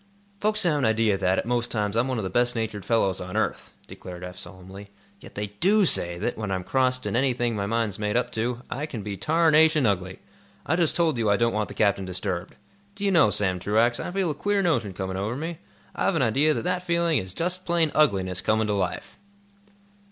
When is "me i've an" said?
15.35-16.23